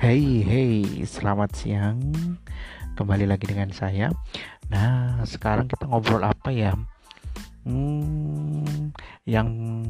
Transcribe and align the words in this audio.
Hey, 0.00 0.40
hey, 0.40 1.04
selamat 1.04 1.52
siang. 1.52 2.00
Kembali 2.96 3.28
lagi 3.28 3.44
dengan 3.44 3.68
saya. 3.68 4.08
Nah, 4.72 5.20
sekarang 5.28 5.68
kita 5.68 5.84
ngobrol 5.84 6.24
apa 6.24 6.48
ya? 6.48 6.72
Hmm, 7.68 8.96
yang 9.28 9.84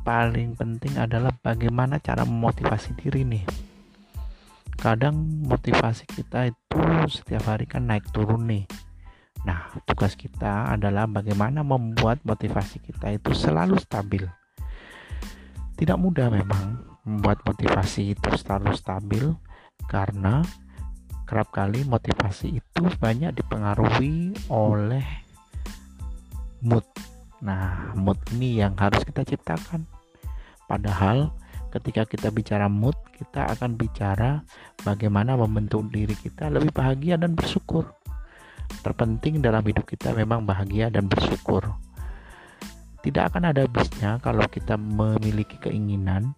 paling 0.00 0.56
penting 0.56 0.96
adalah 0.96 1.36
bagaimana 1.44 2.00
cara 2.00 2.24
memotivasi 2.24 2.96
diri 3.04 3.20
nih. 3.20 3.44
Kadang 4.80 5.44
motivasi 5.44 6.08
kita 6.08 6.48
itu 6.48 6.80
setiap 7.12 7.52
hari 7.52 7.68
kan 7.68 7.84
naik 7.84 8.08
turun 8.16 8.48
nih. 8.48 8.64
Nah, 9.44 9.76
tugas 9.84 10.16
kita 10.16 10.72
adalah 10.72 11.04
bagaimana 11.04 11.60
membuat 11.60 12.24
motivasi 12.24 12.80
kita 12.80 13.12
itu 13.12 13.36
selalu 13.36 13.76
stabil. 13.76 14.24
Tidak 15.76 16.00
mudah 16.00 16.32
memang 16.32 16.80
membuat 17.04 17.44
motivasi 17.44 18.16
itu 18.16 18.30
selalu 18.40 18.72
stabil 18.72 19.36
karena 19.90 20.46
kerap 21.26 21.50
kali 21.50 21.82
motivasi 21.82 22.62
itu 22.62 22.82
banyak 23.02 23.34
dipengaruhi 23.34 24.38
oleh 24.46 25.02
mood. 26.62 26.86
Nah, 27.42 27.90
mood 27.98 28.18
ini 28.34 28.62
yang 28.62 28.78
harus 28.78 29.02
kita 29.02 29.26
ciptakan. 29.26 29.82
Padahal 30.70 31.34
ketika 31.74 32.06
kita 32.06 32.30
bicara 32.30 32.70
mood, 32.70 32.94
kita 33.18 33.50
akan 33.50 33.74
bicara 33.74 34.46
bagaimana 34.86 35.34
membentuk 35.34 35.90
diri 35.90 36.14
kita 36.14 36.46
lebih 36.46 36.70
bahagia 36.70 37.18
dan 37.18 37.34
bersyukur. 37.34 37.90
Terpenting 38.86 39.42
dalam 39.42 39.66
hidup 39.66 39.82
kita 39.90 40.14
memang 40.14 40.46
bahagia 40.46 40.86
dan 40.94 41.10
bersyukur. 41.10 41.66
Tidak 43.00 43.22
akan 43.32 43.50
ada 43.50 43.66
habisnya 43.66 44.22
kalau 44.22 44.46
kita 44.46 44.76
memiliki 44.76 45.58
keinginan 45.58 46.36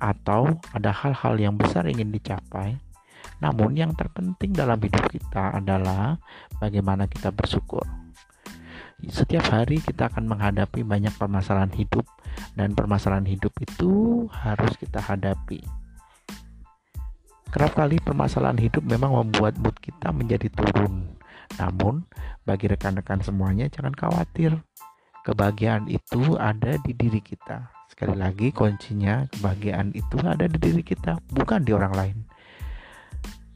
atau 0.00 0.48
ada 0.72 0.90
hal-hal 0.90 1.36
yang 1.36 1.54
besar 1.60 1.84
ingin 1.86 2.08
dicapai. 2.08 2.80
Namun 3.44 3.76
yang 3.76 3.92
terpenting 3.92 4.56
dalam 4.56 4.80
hidup 4.80 5.04
kita 5.12 5.60
adalah 5.60 6.16
bagaimana 6.56 7.04
kita 7.08 7.28
bersyukur. 7.32 7.84
Setiap 9.00 9.48
hari 9.48 9.80
kita 9.80 10.12
akan 10.12 10.28
menghadapi 10.28 10.84
banyak 10.84 11.12
permasalahan 11.16 11.72
hidup 11.72 12.04
dan 12.52 12.76
permasalahan 12.76 13.24
hidup 13.24 13.52
itu 13.60 14.24
harus 14.28 14.76
kita 14.76 15.00
hadapi. 15.00 15.64
Kerap 17.48 17.72
kali 17.74 17.96
permasalahan 17.96 18.60
hidup 18.60 18.84
memang 18.84 19.16
membuat 19.16 19.56
mood 19.56 19.74
kita 19.80 20.12
menjadi 20.12 20.52
turun. 20.52 21.16
Namun, 21.58 22.06
bagi 22.44 22.70
rekan-rekan 22.70 23.24
semuanya 23.24 23.66
jangan 23.72 23.96
khawatir. 23.96 24.54
Kebahagiaan 25.24 25.88
itu 25.90 26.38
ada 26.38 26.78
di 26.80 26.92
diri 26.94 27.18
kita 27.18 27.79
Sekali 27.90 28.14
lagi 28.14 28.54
kuncinya 28.54 29.26
kebahagiaan 29.34 29.90
itu 29.98 30.22
ada 30.22 30.46
di 30.46 30.56
diri 30.62 30.86
kita, 30.86 31.18
bukan 31.34 31.66
di 31.66 31.74
orang 31.74 31.90
lain. 31.90 32.18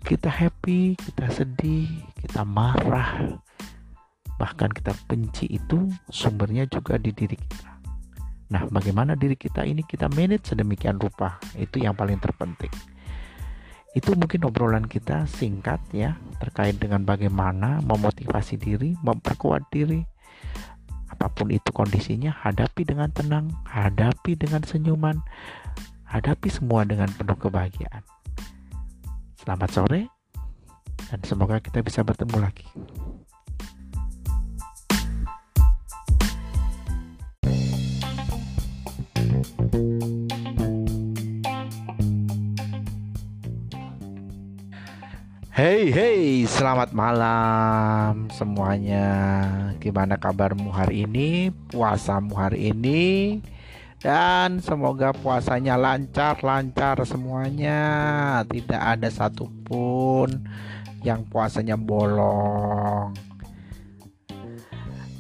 Kita 0.03 0.29
happy, 0.29 0.99
kita 0.99 1.31
sedih, 1.31 1.89
kita 2.19 2.43
marah, 2.43 3.39
bahkan 4.37 4.69
kita 4.69 4.93
benci 5.07 5.47
itu 5.49 5.87
sumbernya 6.11 6.67
juga 6.67 6.99
di 6.99 7.15
diri 7.15 7.39
kita. 7.39 7.71
Nah, 8.53 8.69
bagaimana 8.69 9.17
diri 9.17 9.39
kita 9.39 9.65
ini 9.65 9.87
kita 9.87 10.11
manage 10.13 10.53
sedemikian 10.53 11.01
rupa, 11.01 11.41
itu 11.57 11.81
yang 11.81 11.97
paling 11.97 12.21
terpenting. 12.21 12.75
Itu 13.95 14.19
mungkin 14.19 14.45
obrolan 14.45 14.85
kita 14.85 15.25
singkat 15.31 15.79
ya, 15.95 16.19
terkait 16.43 16.77
dengan 16.83 17.07
bagaimana 17.07 17.79
memotivasi 17.87 18.59
diri, 18.59 18.99
memperkuat 19.01 19.71
diri, 19.71 20.03
apa 21.25 21.33
pun 21.33 21.49
itu 21.49 21.73
kondisinya 21.73 22.37
hadapi 22.37 22.85
dengan 22.85 23.09
tenang 23.09 23.49
hadapi 23.65 24.37
dengan 24.37 24.61
senyuman 24.61 25.25
hadapi 26.05 26.53
semua 26.53 26.85
dengan 26.85 27.09
penuh 27.17 27.35
kebahagiaan. 27.41 28.05
Selamat 29.41 29.71
sore 29.73 30.13
dan 31.09 31.21
semoga 31.25 31.65
kita 31.65 31.81
bisa 31.81 32.05
bertemu 32.05 32.45
lagi 32.45 32.69
Hey 45.55 45.95
hey, 45.95 46.43
selamat 46.51 46.91
malam 46.91 48.27
semuanya. 48.35 49.07
Gimana 49.79 50.19
kabarmu 50.19 50.67
hari 50.75 51.07
ini? 51.07 51.55
Puasamu 51.71 52.35
hari 52.35 52.75
ini? 52.75 53.39
Dan 54.03 54.59
semoga 54.59 55.15
puasanya 55.15 55.79
lancar-lancar 55.79 57.07
semuanya. 57.07 57.79
Tidak 58.51 58.83
ada 58.83 59.07
satupun 59.07 60.43
yang 61.07 61.23
puasanya 61.31 61.79
bolong. 61.79 63.15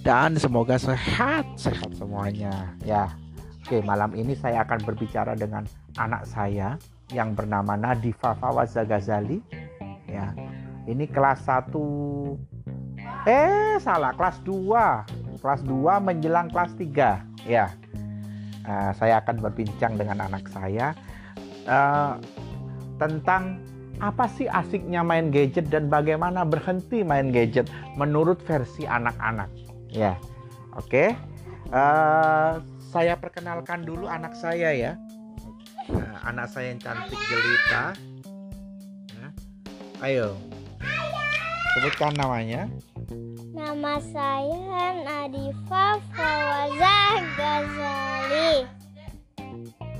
Dan 0.03 0.35
semoga 0.35 0.83
sehat-sehat 0.83 1.95
semuanya. 1.95 2.75
Ya. 2.83 3.15
Oke, 3.63 3.79
malam 3.87 4.11
ini 4.19 4.35
saya 4.35 4.67
akan 4.67 4.83
berbicara 4.83 5.39
dengan 5.39 5.63
anak 5.95 6.27
saya 6.27 6.75
yang 7.15 7.39
bernama 7.39 7.79
Nadifa 7.79 8.35
Fawaz 8.35 8.75
Ghazali 8.75 9.64
ya. 10.15 10.31
Ini 10.87 11.05
kelas 11.11 11.51
1 11.51 11.75
eh 13.27 13.77
salah. 13.83 14.15
Kelas 14.15 14.39
2 14.47 15.43
kelas 15.45 15.61
2 15.69 16.01
menjelang 16.01 16.49
kelas 16.49 16.73
3 16.79 17.21
ya. 17.45 17.69
Uh, 18.65 18.97
saya 18.97 19.21
akan 19.21 19.45
berbincang 19.45 20.01
dengan 20.01 20.25
anak 20.25 20.49
saya 20.49 20.97
uh, 21.69 22.17
tentang 22.97 23.61
apa 24.01 24.25
sih 24.27 24.49
asiknya 24.49 25.05
main 25.05 25.29
gadget 25.29 25.69
dan 25.69 25.93
bagaimana 25.93 26.43
berhenti 26.43 27.05
main 27.05 27.29
gadget 27.29 27.69
menurut 28.01 28.41
versi 28.49 28.89
anak-anak. 28.89 29.53
Ya. 29.93 30.19
Oke. 30.75 31.15
Okay. 31.15 31.71
uh, 31.71 31.79
eh, 31.79 32.53
saya 32.91 33.15
perkenalkan 33.21 33.87
dulu 33.87 34.11
anak 34.11 34.35
saya 34.35 34.75
ya. 34.75 34.93
Uh, 35.93 36.17
anak 36.25 36.49
saya 36.51 36.73
yang 36.73 36.81
cantik 36.81 37.21
jelita 37.29 37.93
Ayo. 40.05 40.37
Sebutkan 41.73 42.13
namanya. 42.13 42.69
Nama 43.57 43.97
saya 44.13 45.01
Nadifa 45.01 45.97
Fawaza 46.13 47.25
Ghazali. 47.33 48.69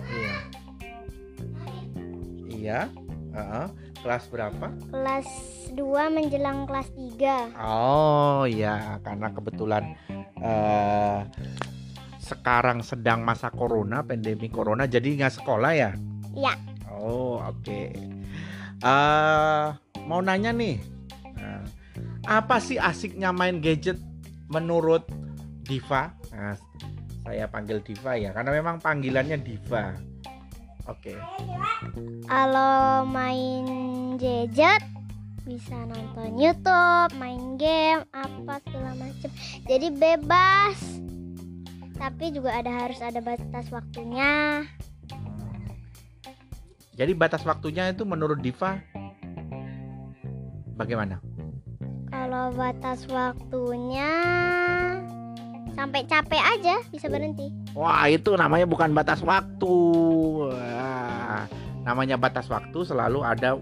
Iya. 0.05 0.37
Iya. 2.53 2.81
Uh 3.33 3.41
-uh. 3.41 3.67
Kelas 4.05 4.29
berapa? 4.29 4.69
Kelas 4.93 5.29
2 5.73 5.81
menjelang 6.13 6.69
kelas 6.69 6.93
3. 6.93 7.57
Oh 7.57 8.45
iya, 8.45 9.01
karena 9.01 9.33
kebetulan 9.33 9.97
uh, 10.45 11.25
sekarang 12.21 12.85
sedang 12.85 13.25
masa 13.25 13.49
corona, 13.49 14.05
pandemi 14.05 14.53
corona, 14.53 14.85
jadi 14.85 15.17
nggak 15.17 15.41
sekolah 15.41 15.73
ya? 15.73 15.97
Iya. 16.37 16.53
Oh 16.93 17.41
oke. 17.41 17.65
Okay. 17.65 17.89
Uh, 18.85 19.73
mau 20.15 20.23
nanya 20.23 20.55
nih 20.55 20.79
nah, 21.35 21.67
apa 22.31 22.63
sih 22.63 22.79
asiknya 22.79 23.35
main 23.35 23.59
gadget 23.59 23.99
menurut 24.47 25.03
Diva? 25.67 26.15
Nah, 26.31 26.55
saya 27.27 27.51
panggil 27.51 27.83
Diva 27.83 28.15
ya 28.15 28.31
karena 28.31 28.55
memang 28.55 28.79
panggilannya 28.79 29.43
Diva. 29.43 29.91
Oke. 30.87 31.17
Okay. 31.17 31.19
kalau 32.31 33.03
main 33.11 33.67
gadget 34.23 34.87
bisa 35.43 35.75
nonton 35.89 36.39
YouTube 36.39 37.11
main 37.19 37.59
game 37.59 38.07
apa 38.15 38.63
segala 38.63 38.95
macam 38.95 39.31
jadi 39.67 39.91
bebas. 39.91 40.79
Tapi 41.99 42.31
juga 42.31 42.55
ada 42.55 42.71
harus 42.71 43.03
ada 43.03 43.19
batas 43.19 43.67
waktunya. 43.75 44.63
Jadi 46.95 47.11
batas 47.19 47.43
waktunya 47.43 47.91
itu 47.91 48.07
menurut 48.07 48.39
Diva 48.39 48.79
bagaimana? 50.75 51.19
Kalau 52.11 52.55
batas 52.55 53.07
waktunya 53.11 54.13
sampai 55.75 56.07
capek 56.07 56.39
aja 56.39 56.79
bisa 56.95 57.11
berhenti. 57.11 57.51
Wah 57.75 58.07
itu 58.07 58.39
namanya 58.39 58.67
bukan 58.71 58.95
batas 58.95 59.21
waktu. 59.27 59.77
Wah, 60.55 61.51
namanya 61.83 62.15
batas 62.15 62.47
waktu 62.47 62.87
selalu 62.87 63.27
ada 63.27 63.59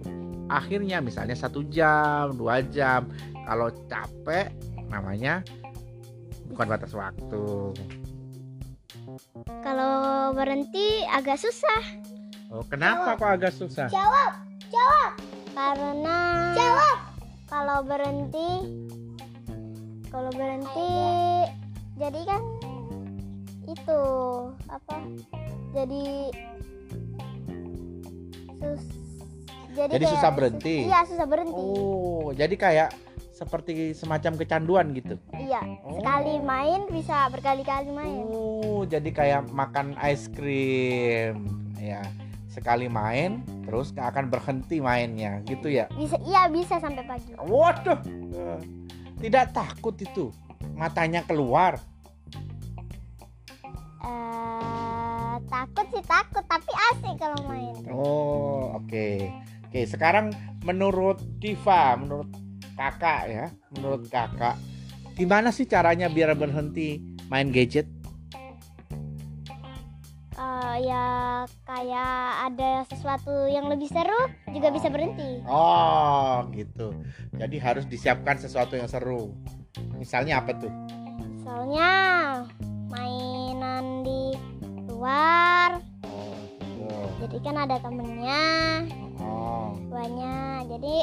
akhirnya 0.53 1.00
misalnya 1.00 1.32
satu 1.32 1.64
jam, 1.73 2.37
dua 2.37 2.61
jam. 2.69 3.09
Kalau 3.49 3.73
capek 3.88 4.53
namanya 4.93 5.41
bukan 6.53 6.67
batas 6.69 6.93
waktu. 6.93 7.73
Kalau 9.65 10.31
berhenti 10.37 11.03
agak 11.08 11.41
susah. 11.41 11.82
Oh, 12.53 12.61
kenapa 12.69 13.17
jawab. 13.17 13.20
kok 13.20 13.32
agak 13.41 13.53
susah? 13.56 13.88
Jawab, 13.88 14.32
jawab. 14.69 15.12
Karena 15.53 16.17
Jawab. 16.53 17.02
Kalau 17.53 17.85
berhenti 17.85 18.51
kalau 20.09 20.33
berhenti 20.33 20.93
jadi 22.01 22.21
kan 22.25 22.43
itu 23.69 24.01
apa? 24.69 24.97
Jadi 25.73 26.33
sus 28.57 28.83
jadi, 29.73 29.93
Jadi 29.97 30.05
kayak 30.05 30.15
susah 30.17 30.31
berhenti? 30.33 30.77
iya 30.85 31.01
susah 31.05 31.27
berhenti 31.29 31.61
Oh, 31.77 32.33
jadi 32.33 32.55
kayak 32.57 32.89
seperti 33.33 33.93
semacam 33.93 34.33
kecanduan 34.37 34.87
gitu. 34.93 35.17
iya 35.33 35.61
Oh. 35.81 35.97
sekali 36.01 36.41
main 36.41 36.89
bisa 36.89 37.29
berkali-kali 37.29 37.89
main 37.89 38.29
Oh, 38.33 38.85
jadi 38.85 39.09
kayak 39.09 39.53
makan 39.53 39.93
es 40.01 40.29
krim. 40.29 41.49
Ya, 41.77 42.01
sekali 42.53 42.85
main 42.87 43.41
terus 43.65 43.91
nggak 43.91 44.09
akan 44.13 44.25
berhenti 44.29 44.77
mainnya, 44.79 45.41
gitu 45.43 45.73
ya. 45.73 45.89
bisa 45.97 46.21
iya 46.23 46.45
bisa 46.47 46.77
sampai 46.77 47.01
pagi 47.03 47.33
Waduh. 47.35 47.97
eh, 48.31 48.61
Tidak 49.19 49.47
takut 49.51 49.97
itu. 49.97 50.29
Matanya 50.75 51.23
keluar. 51.23 51.81
eh 54.03 55.35
takut 55.47 55.87
sih 55.89 56.03
takut 56.03 56.45
tapi 56.45 56.73
asik 56.91 57.15
kalau 57.17 57.39
main 57.47 57.73
Oh, 57.89 58.77
oke. 58.77 59.09
Oke, 59.67 59.89
sekarang 59.89 60.35
menurut 60.61 61.17
Diva, 61.41 61.97
menurut 61.97 62.29
kakak 62.77 63.23
ya, 63.25 63.47
menurut 63.73 64.05
kakak, 64.07 64.61
gimana 65.15 65.49
sih 65.49 65.65
caranya 65.65 66.13
biar 66.13 66.37
berhenti 66.37 67.01
main 67.31 67.49
gadget? 67.49 67.89
Ya 70.82 71.46
kayak 71.62 72.14
ada 72.50 72.82
sesuatu 72.90 73.46
yang 73.46 73.70
lebih 73.70 73.87
seru 73.87 74.26
juga 74.50 74.75
bisa 74.75 74.90
berhenti 74.90 75.38
Oh, 75.46 76.43
gitu. 76.50 76.90
Jadi 77.38 77.56
harus 77.62 77.87
disiapkan 77.87 78.34
sesuatu 78.34 78.75
yang 78.75 78.90
seru. 78.90 79.31
Misalnya 79.94 80.43
apa 80.43 80.52
tuh? 80.58 80.73
soalnya 81.43 81.90
mainan 82.88 84.06
di 84.06 84.32
luar 84.88 85.82
Oh, 86.06 86.34
gitu. 86.79 86.87
jadi 87.26 87.37
kan 87.44 87.56
ada 87.61 87.76
temennya 87.82 88.44
Oh, 89.20 89.75
banyak 89.90 90.70
jadi 90.70 90.96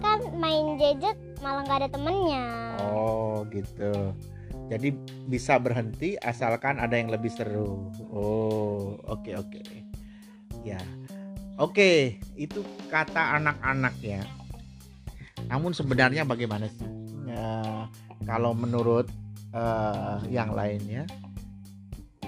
kan 0.00 0.18
main 0.36 0.74
gadget 0.74 1.14
malah 1.38 1.62
nggak 1.64 1.86
ada 1.86 1.90
temennya 1.92 2.46
oh, 2.88 3.44
gitu. 3.52 3.92
Jadi 4.70 4.94
bisa 5.30 5.62
berhenti 5.62 6.18
asalkan 6.18 6.82
ada 6.82 6.98
yang 6.98 7.06
lebih 7.14 7.30
seru. 7.30 7.86
Oh, 8.10 8.98
oke 9.06 9.30
oke. 9.38 9.62
Ya. 10.66 10.82
Oke, 11.60 12.18
itu 12.34 12.66
kata 12.90 13.38
anak-anak 13.38 13.94
ya. 14.02 14.26
Namun 15.46 15.70
sebenarnya 15.70 16.26
bagaimana 16.26 16.66
sih? 16.66 16.88
Ya, 17.28 17.86
kalau 18.26 18.56
menurut 18.56 19.06
eh, 19.54 20.18
yang 20.32 20.56
lainnya 20.56 21.06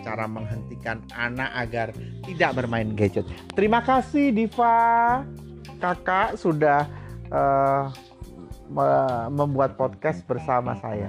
cara 0.02 0.26
menghentikan 0.26 1.00
anak 1.14 1.50
agar 1.54 1.88
tidak 2.26 2.50
bermain 2.58 2.92
gadget. 2.92 3.24
Terima 3.54 3.80
kasih 3.80 4.34
Diva, 4.34 5.22
kakak 5.78 6.36
sudah 6.36 6.90
me- 8.68 9.28
membuat 9.30 9.78
podcast 9.78 10.26
bersama 10.26 10.76
saya. 10.82 11.08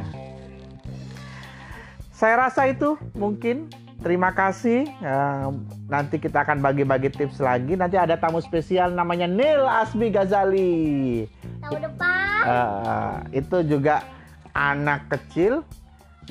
Saya 2.24 2.48
rasa 2.48 2.72
itu 2.72 2.96
mungkin. 3.20 3.68
Terima 4.00 4.32
kasih. 4.32 4.88
Eh, 4.88 5.48
nanti 5.92 6.16
kita 6.24 6.48
akan 6.48 6.64
bagi-bagi 6.64 7.12
tips 7.12 7.44
lagi. 7.44 7.76
Nanti 7.76 8.00
ada 8.00 8.16
tamu 8.16 8.40
spesial 8.40 8.96
namanya 8.96 9.28
Neil 9.28 9.68
Asmi 9.68 10.08
Ghazali. 10.08 11.28
tahun 11.60 11.80
depan 11.84 12.40
Eh, 12.48 13.44
itu 13.44 13.58
juga 13.68 14.08
anak 14.56 15.12
kecil 15.12 15.68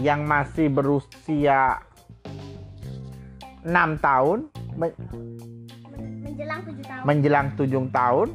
yang 0.00 0.24
masih 0.24 0.72
berusia 0.72 1.84
6 3.60 4.00
tahun 4.00 4.48
me- 4.72 4.96
men- 4.96 6.20
menjelang 6.24 6.60
tujuh 6.64 6.84
tahun 6.88 7.04
menjelang 7.04 7.48
7 7.52 7.84
tahun. 7.92 8.28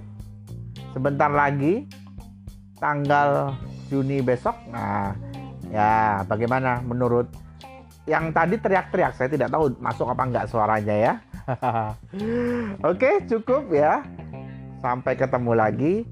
Sebentar 0.94 1.30
lagi 1.34 1.90
tanggal 2.78 3.58
Juni 3.90 4.22
besok. 4.22 4.54
Nah, 4.70 5.18
ya 5.74 6.22
bagaimana 6.26 6.86
menurut 6.86 7.47
yang 8.08 8.32
tadi 8.32 8.56
teriak-teriak 8.56 9.20
saya 9.20 9.28
tidak 9.28 9.52
tahu 9.52 9.76
masuk 9.84 10.08
apa 10.08 10.24
enggak 10.24 10.48
suaranya 10.48 10.96
ya. 10.96 11.14
Oke, 12.90 13.28
cukup 13.28 13.68
ya. 13.76 14.02
Sampai 14.80 15.20
ketemu 15.20 15.52
lagi. 15.52 16.08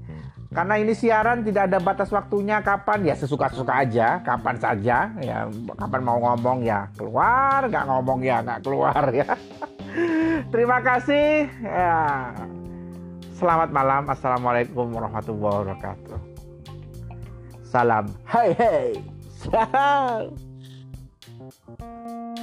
Karena 0.52 0.78
ini 0.78 0.92
siaran 0.96 1.42
tidak 1.42 1.68
ada 1.72 1.82
batas 1.82 2.08
waktunya 2.12 2.62
kapan 2.62 3.02
ya 3.04 3.14
sesuka-suka 3.18 3.82
aja, 3.82 4.24
kapan 4.24 4.56
saja 4.56 5.12
ya, 5.20 5.38
kapan 5.76 6.00
mau 6.00 6.16
ngomong 6.16 6.64
ya 6.64 6.88
keluar, 6.96 7.66
nggak 7.66 7.84
ngomong 7.84 8.24
ya 8.24 8.40
nggak 8.40 8.60
keluar 8.62 9.04
ya. 9.10 9.36
Terima 10.52 10.78
kasih. 10.80 11.50
Ya. 11.60 12.32
Selamat 13.36 13.68
malam. 13.68 14.08
Assalamualaikum 14.08 14.96
warahmatullahi 14.96 15.56
wabarakatuh. 15.66 16.18
Salam. 17.68 18.08
Hai 18.24 18.56
hai. 18.56 18.88
Salam. 19.44 20.45
Thank 21.48 21.80
you. 21.80 22.35